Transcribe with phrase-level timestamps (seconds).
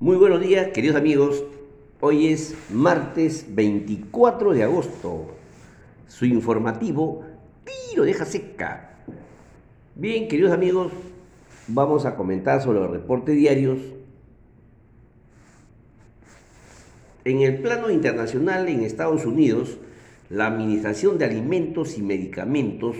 [0.00, 1.44] Muy buenos días, queridos amigos.
[2.00, 5.28] Hoy es martes 24 de agosto.
[6.08, 7.24] Su informativo
[7.64, 8.98] Tiro deja seca.
[9.94, 10.90] Bien, queridos amigos,
[11.68, 13.78] vamos a comentar sobre los reportes diarios.
[17.24, 19.78] En el plano internacional, en Estados Unidos,
[20.28, 22.96] la Administración de Alimentos y Medicamentos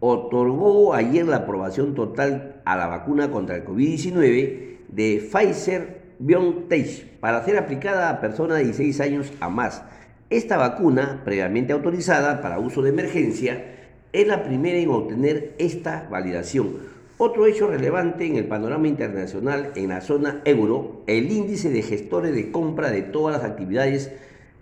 [0.00, 7.42] otorgó ayer la aprobación total a la vacuna contra el COVID-19 de Pfizer BioNTech para
[7.44, 9.82] ser aplicada a personas de 16 años a más.
[10.28, 13.64] Esta vacuna, previamente autorizada para uso de emergencia,
[14.12, 16.76] es la primera en obtener esta validación.
[17.16, 22.34] Otro hecho relevante en el panorama internacional en la zona euro, el índice de gestores
[22.34, 24.12] de compra de todas las actividades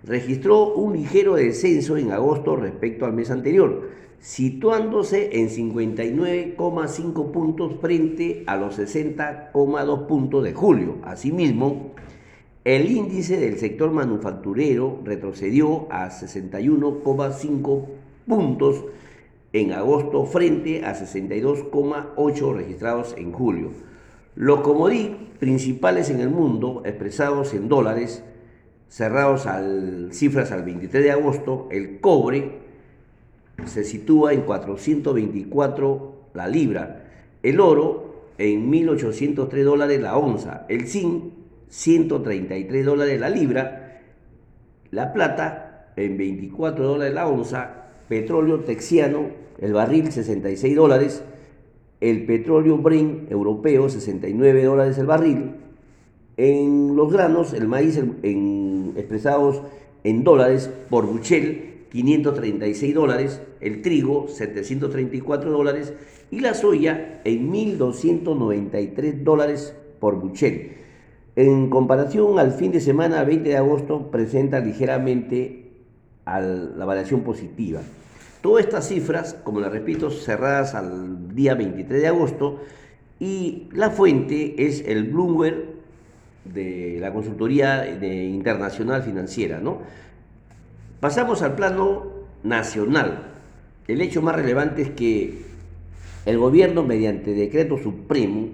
[0.04, 8.42] registró un ligero descenso en agosto respecto al mes anterior situándose en 59,5 puntos frente
[8.46, 10.96] a los 60,2 puntos de julio.
[11.04, 11.92] Asimismo,
[12.64, 17.84] el índice del sector manufacturero retrocedió a 61,5
[18.26, 18.84] puntos
[19.52, 23.70] en agosto frente a 62,8 registrados en julio.
[24.34, 28.22] Los comodí principales en el mundo, expresados en dólares,
[28.88, 29.62] cerrados a
[30.10, 32.58] cifras al 23 de agosto, el cobre
[33.66, 37.04] se sitúa en 424 la libra,
[37.42, 41.32] el oro en 1803 dólares la onza, el zinc
[41.68, 44.00] 133 dólares la libra,
[44.90, 49.26] la plata en 24 dólares la onza, petróleo texiano,
[49.58, 51.22] el barril 66 dólares,
[52.00, 55.54] el petróleo Brent europeo 69 dólares el barril,
[56.36, 58.67] en los granos el maíz en,
[58.98, 59.62] expresados
[60.04, 65.92] en dólares por Buchel 536 dólares, el trigo 734 dólares
[66.30, 70.72] y la soya en 1.293 dólares por buchel.
[71.36, 75.70] En comparación al fin de semana 20 de agosto presenta ligeramente
[76.26, 77.80] la variación positiva.
[78.42, 82.60] Todas estas cifras, como les repito, cerradas al día 23 de agosto
[83.18, 85.77] y la fuente es el Bloomberg
[86.52, 89.78] de la consultoría internacional financiera, ¿no?
[91.00, 92.06] Pasamos al plano
[92.42, 93.32] nacional.
[93.86, 95.42] El hecho más relevante es que
[96.26, 98.50] el gobierno, mediante decreto supremo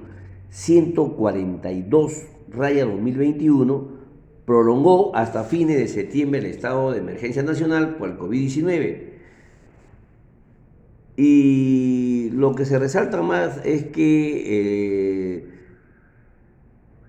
[0.51, 3.89] 142 raya 2021,
[4.45, 9.15] prolongó hasta fines de septiembre el estado de emergencia nacional por el COVID-19.
[11.17, 15.54] Y lo que se resalta más es que eh,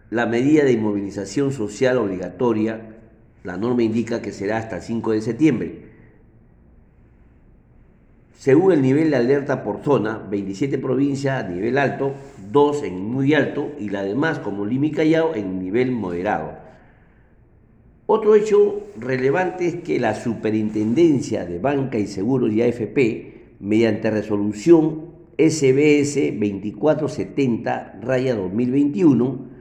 [0.09, 2.95] la medida de inmovilización social obligatoria
[3.45, 5.81] la norma indica que será hasta el 5 de septiembre.
[8.37, 12.13] Según el nivel de alerta por zona, 27 provincias a nivel alto,
[12.51, 16.53] 2 en muy alto y la demás, como Lima y Callao, en nivel moderado.
[18.07, 25.13] Otro hecho relevante es que la Superintendencia de Banca y Seguros y AFP, mediante resolución
[25.37, 29.54] SBS 2470 2021,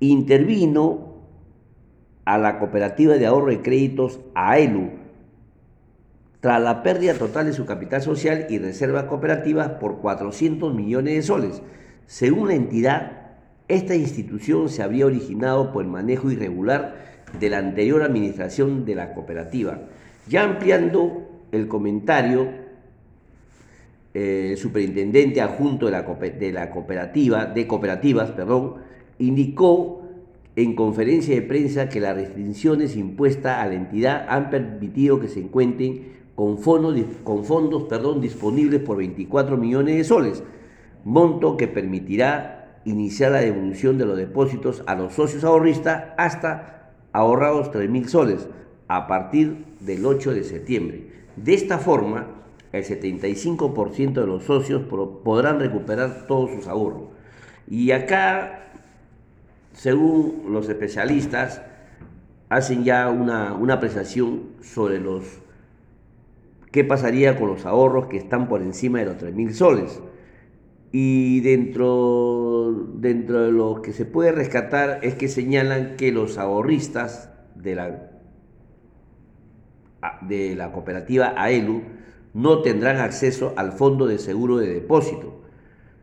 [0.00, 1.16] intervino
[2.24, 4.90] a la cooperativa de ahorro y créditos AELU,
[6.40, 11.22] tras la pérdida total de su capital social y reservas cooperativas por 400 millones de
[11.22, 11.62] soles.
[12.06, 13.26] Según la entidad,
[13.68, 16.94] esta institución se habría originado por el manejo irregular
[17.38, 19.80] de la anterior administración de la cooperativa.
[20.28, 22.48] Ya ampliando el comentario,
[24.14, 28.76] eh, el superintendente adjunto de de la cooperativa, de cooperativas, perdón,
[29.18, 30.02] indicó
[30.56, 35.40] en conferencia de prensa que las restricciones impuestas a la entidad han permitido que se
[35.40, 40.42] encuentren con fondos, con fondos perdón, disponibles por 24 millones de soles,
[41.04, 47.70] monto que permitirá iniciar la devolución de los depósitos a los socios ahorristas hasta ahorrados
[47.70, 48.48] 3 mil soles
[48.88, 51.10] a partir del 8 de septiembre.
[51.36, 52.28] De esta forma,
[52.72, 54.82] el 75% de los socios
[55.24, 57.08] podrán recuperar todos sus ahorros.
[57.68, 58.66] Y acá
[59.76, 61.60] según los especialistas,
[62.48, 65.42] hacen ya una, apreciación sobre los
[66.72, 70.00] qué pasaría con los ahorros que están por encima de los 3.000 soles.
[70.92, 77.30] Y dentro, dentro de lo que se puede rescatar es que señalan que los ahorristas
[77.54, 78.10] de la,
[80.22, 81.82] de la cooperativa AELU
[82.32, 85.42] no tendrán acceso al fondo de seguro de depósito,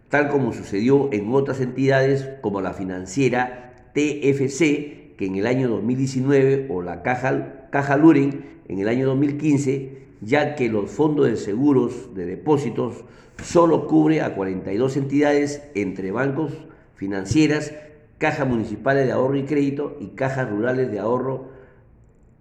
[0.09, 3.62] tal como sucedió en otras entidades como la financiera
[3.93, 10.03] TFC, que en el año 2019, o la Caja, Caja Luren en el año 2015,
[10.21, 13.03] ya que los fondos de seguros de depósitos
[13.43, 16.53] solo cubre a 42 entidades entre bancos,
[16.95, 17.73] financieras,
[18.17, 21.51] cajas municipales de ahorro y crédito y cajas rurales de ahorro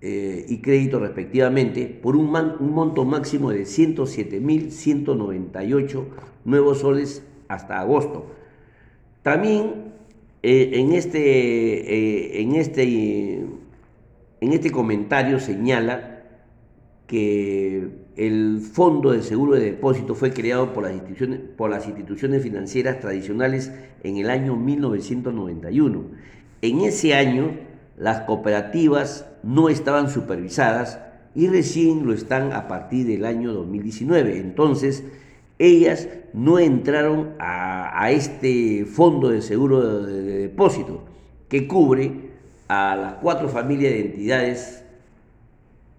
[0.00, 6.04] eh, y crédito respectivamente, por un, un monto máximo de 107.198
[6.44, 8.26] nuevos soles hasta agosto.
[9.22, 9.91] También
[10.42, 13.44] eh, en, este, eh, en, este,
[14.40, 16.24] en este comentario señala
[17.06, 22.42] que el Fondo de Seguro de Depósito fue creado por las, instituciones, por las instituciones
[22.42, 23.72] financieras tradicionales
[24.02, 26.04] en el año 1991.
[26.60, 27.52] En ese año,
[27.96, 30.98] las cooperativas no estaban supervisadas
[31.34, 34.38] y recién lo están a partir del año 2019.
[34.38, 35.04] Entonces,
[35.58, 41.04] ellas no entraron a, este fondo de seguro de, depósito
[41.48, 42.30] que cubre
[42.68, 44.84] a las cuatro familias de entidades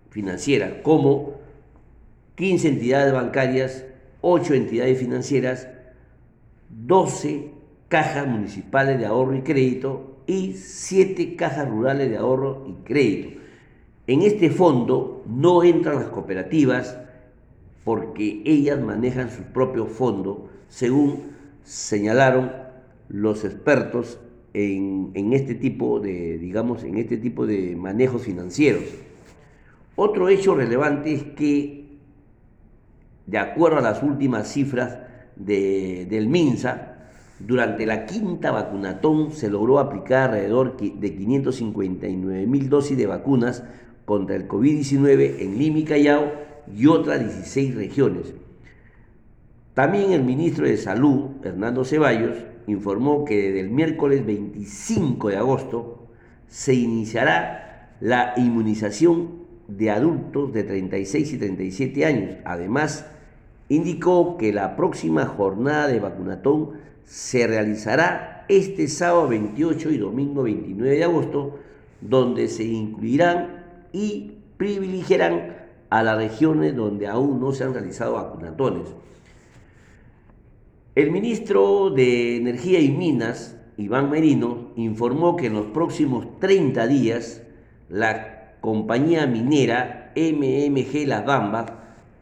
[0.09, 1.35] financieras, como
[2.35, 3.85] 15 entidades bancarias,
[4.21, 5.67] 8 entidades financieras,
[6.69, 7.51] 12
[7.87, 13.39] cajas municipales de ahorro y crédito y 7 cajas rurales de ahorro y crédito.
[14.07, 16.97] En este fondo no entran las cooperativas,
[17.83, 21.33] porque ellas manejan su propio fondo, según
[21.63, 22.51] señalaron
[23.09, 24.19] los expertos
[24.53, 28.83] en, este tipo de, digamos, en este tipo de manejos financieros.
[29.95, 31.97] Otro hecho relevante es que,
[33.25, 34.99] de acuerdo a las últimas cifras
[35.35, 36.89] del MINSA,
[37.39, 43.63] durante la quinta vacunatón se logró aplicar alrededor de 559 mil dosis de vacunas
[44.05, 46.31] contra el COVID-19 en Lima y Callao
[46.75, 48.33] y otras 16 regiones.
[49.73, 52.37] También el ministro de Salud, Hernando Ceballos,
[52.67, 56.07] informó que desde el miércoles 25 de agosto
[56.47, 62.35] se iniciará la inmunización de adultos de 36 y 37 años.
[62.45, 63.07] Además,
[63.69, 66.71] indicó que la próxima jornada de vacunatón
[67.05, 71.59] se realizará este sábado 28 y domingo 29 de agosto,
[72.01, 75.62] donde se incluirán y privilegiarán
[75.93, 78.87] a las regiones donde aún no se han realizado vacunatones.
[80.95, 87.43] El ministro de Energía y Minas, Iván Merino, informó que en los próximos 30 días
[87.89, 91.71] la compañía minera MMG Las Bambas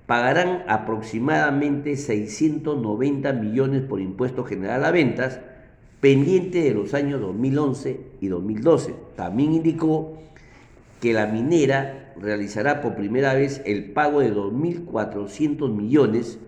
[0.05, 5.39] pagarán aproximadamente 690 millones por impuesto general a ventas
[6.01, 8.95] pendiente de los años 2011 y 2012.
[9.15, 10.17] También indicó
[10.99, 16.39] que la minera realizará por primera vez el pago de 2.400 millones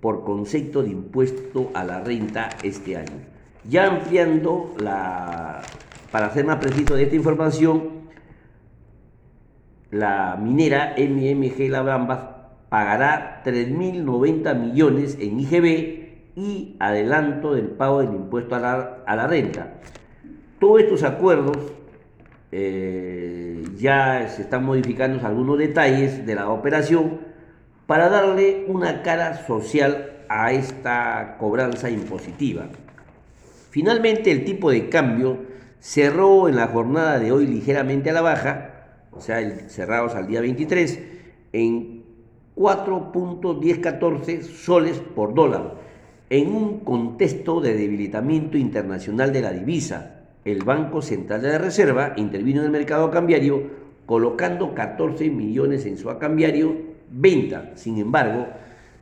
[0.00, 3.16] por concepto de impuesto a la renta este año.
[3.68, 5.62] Ya ampliando la,
[6.12, 7.96] para ser más preciso de esta información,
[9.90, 16.06] la minera MMG La Bamba pagará 3.090 millones en IGB
[16.36, 19.74] y adelanto del pago del impuesto a la, a la renta.
[20.60, 21.56] Todos estos acuerdos
[22.58, 27.20] eh, ya se están modificando algunos detalles de la operación
[27.86, 32.64] para darle una cara social a esta cobranza impositiva.
[33.68, 35.36] Finalmente el tipo de cambio
[35.80, 38.70] cerró en la jornada de hoy ligeramente a la baja,
[39.12, 40.98] o sea, cerrados al día 23,
[41.52, 42.04] en
[42.56, 45.74] 4.1014 soles por dólar,
[46.30, 52.14] en un contexto de debilitamiento internacional de la divisa, el Banco Central de la Reserva
[52.16, 53.64] intervino en el mercado cambiario
[54.06, 56.76] colocando 14 millones en su cambiario
[57.10, 57.72] venta.
[57.74, 58.46] Sin embargo,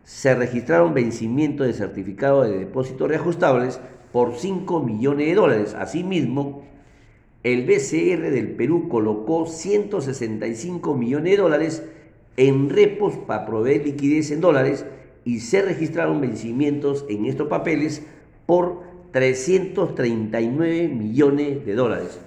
[0.05, 3.79] se registraron vencimientos de certificados de depósitos reajustables
[4.11, 5.75] por 5 millones de dólares.
[5.79, 6.63] Asimismo,
[7.43, 11.83] el BCR del Perú colocó 165 millones de dólares
[12.39, 14.87] en repos para proveer liquidez en dólares
[15.27, 18.03] y se registraron vencimientos en estos papeles
[18.47, 18.84] por
[19.15, 22.19] 339 millones de dólares.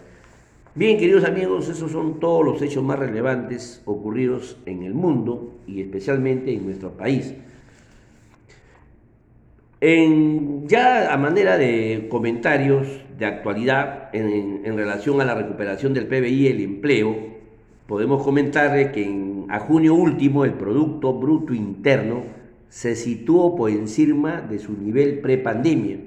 [0.73, 5.81] Bien, queridos amigos, esos son todos los hechos más relevantes ocurridos en el mundo y
[5.81, 7.33] especialmente en nuestro país.
[9.81, 12.87] En, ya a manera de comentarios
[13.19, 17.17] de actualidad en, relación a la recuperación del PBI y el empleo,
[17.85, 22.23] podemos comentarle que en, a junio último el Producto Bruto Interno
[22.69, 26.06] se situó por encima de su nivel prepandemia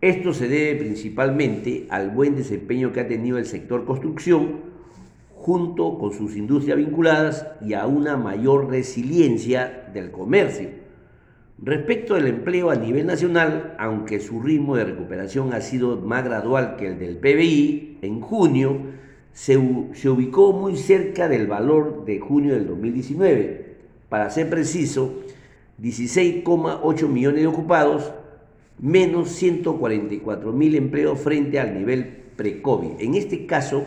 [0.00, 4.70] esto se debe principalmente al buen desempeño que ha tenido el sector construcción
[5.34, 10.68] junto con sus industrias vinculadas y a una mayor resiliencia del comercio.
[11.62, 16.76] Respecto al empleo a nivel nacional, aunque su ritmo de recuperación ha sido más gradual
[16.76, 18.78] que el del PBI, en junio
[19.32, 19.58] se,
[19.92, 23.76] se ubicó muy cerca del valor de junio del 2019.
[24.08, 25.20] Para ser preciso,
[25.82, 28.12] 16,8 millones de ocupados
[28.80, 32.04] menos 144 mil empleos frente al nivel
[32.36, 33.00] pre-COVID.
[33.00, 33.84] En este caso,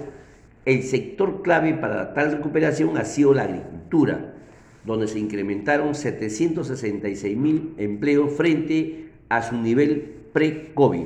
[0.65, 4.35] el sector clave para tal recuperación ha sido la agricultura,
[4.85, 11.05] donde se incrementaron 766 mil empleos frente a su nivel pre-COVID.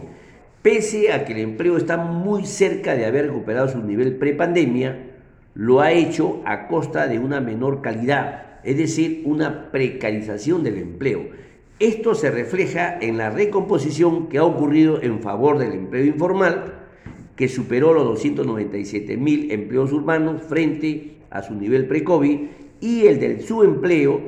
[0.62, 5.14] Pese a que el empleo está muy cerca de haber recuperado su nivel pre-pandemia,
[5.54, 11.47] lo ha hecho a costa de una menor calidad, es decir, una precarización del empleo.
[11.80, 16.88] Esto se refleja en la recomposición que ha ocurrido en favor del empleo informal,
[17.36, 22.40] que superó los 297 mil empleos urbanos frente a su nivel pre-COVID,
[22.82, 24.22] y el del subempleo,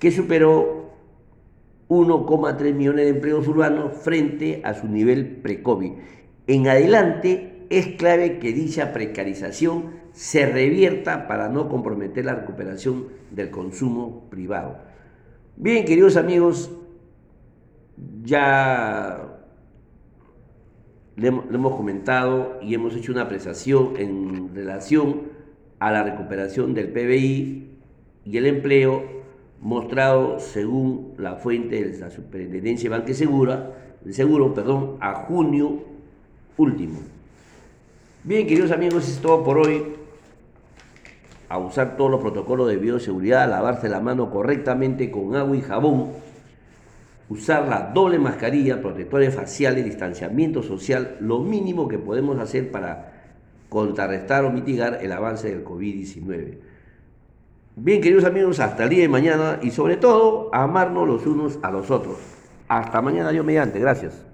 [0.00, 0.90] que superó
[1.88, 5.92] 1,3 millones de empleos urbanos frente a su nivel pre-COVID.
[6.48, 13.50] En adelante es clave que dicha precarización se revierta para no comprometer la recuperación del
[13.50, 14.78] consumo privado.
[15.56, 16.72] Bien, queridos amigos,
[18.24, 19.38] ya
[21.16, 25.22] le, hemos comentado y hemos hecho una apreciación en relación
[25.78, 27.68] a la recuperación del PBI
[28.24, 29.04] y el empleo
[29.60, 33.74] mostrado según la fuente de la Superintendencia de Banque Segura,
[34.10, 35.82] Seguro, perdón, a junio
[36.56, 37.00] último.
[38.24, 39.84] Bien, queridos amigos, es todo por hoy.
[41.48, 45.60] A usar todos los protocolos de bioseguridad, a lavarse la mano correctamente con agua y
[45.60, 46.12] jabón
[47.28, 53.12] usar la doble mascarilla, protectores faciales, distanciamiento social, lo mínimo que podemos hacer para
[53.68, 56.58] contrarrestar o mitigar el avance del COVID-19.
[57.76, 61.70] Bien, queridos amigos, hasta el día de mañana y sobre todo, amarnos los unos a
[61.70, 62.16] los otros.
[62.66, 63.78] Hasta mañana, yo mediante.
[63.78, 64.27] Gracias.